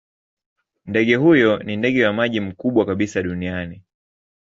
Ndege 0.85 1.15
huyo 1.15 1.63
ni 1.63 1.77
ndege 1.77 2.05
wa 2.05 2.13
maji 2.13 2.39
mkubwa 2.41 2.85
kabisa 2.85 3.21
duniani. 3.23 3.83